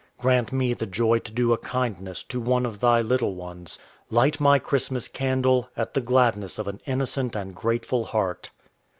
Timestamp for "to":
1.19-1.31, 2.23-2.39